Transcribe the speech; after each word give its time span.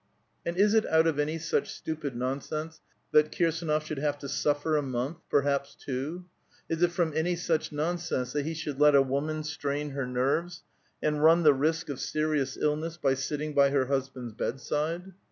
And 0.43 0.57
is 0.57 0.73
it 0.73 0.87
out 0.87 1.05
of 1.05 1.19
any 1.19 1.37
such 1.37 1.71
stupid 1.71 2.15
nonsense 2.15 2.81
that 3.11 3.31
Kirsdnof 3.31 3.83
ishould 3.83 3.99
have 3.99 4.17
to 4.17 4.27
suffer 4.27 4.75
a 4.75 4.81
month, 4.81 5.17
perhaps 5.29 5.75
two? 5.75 6.25
Is 6.67 6.81
it 6.81 6.91
from 6.91 7.13
any 7.15 7.35
lauch 7.35 7.71
nonsense 7.71 8.33
that 8.33 8.47
he 8.47 8.55
should 8.55 8.79
let 8.79 8.95
a 8.95 9.01
woman 9.03 9.43
strain 9.43 9.91
her 9.91 10.07
nerves, 10.07 10.63
si, 11.03 11.07
ud 11.07 11.17
run 11.17 11.43
the 11.43 11.53
risk 11.53 11.87
of 11.89 11.99
serious 11.99 12.57
illness 12.57 12.97
by 12.97 13.13
sitting 13.13 13.53
by 13.53 13.69
her 13.69 13.85
husband's 13.85 14.33
"bedside 14.33 15.13